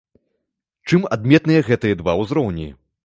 Чым 0.89 1.05
адметныя 1.17 1.61
гэтыя 1.69 2.01
два 2.01 2.13
ўзроўні? 2.21 2.67